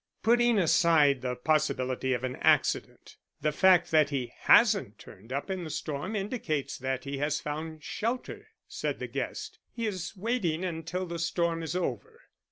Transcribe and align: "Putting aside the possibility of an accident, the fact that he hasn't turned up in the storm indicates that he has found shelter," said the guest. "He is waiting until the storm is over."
"Putting 0.23 0.57
aside 0.57 1.21
the 1.21 1.35
possibility 1.35 2.13
of 2.13 2.23
an 2.23 2.35
accident, 2.37 3.17
the 3.41 3.51
fact 3.51 3.91
that 3.91 4.09
he 4.09 4.33
hasn't 4.35 4.97
turned 4.97 5.31
up 5.31 5.51
in 5.51 5.63
the 5.63 5.69
storm 5.69 6.15
indicates 6.15 6.75
that 6.79 7.03
he 7.03 7.19
has 7.19 7.39
found 7.39 7.83
shelter," 7.83 8.47
said 8.67 8.97
the 8.97 9.05
guest. 9.05 9.59
"He 9.71 9.85
is 9.85 10.17
waiting 10.17 10.65
until 10.65 11.05
the 11.05 11.19
storm 11.19 11.61
is 11.61 11.75
over." 11.75 12.19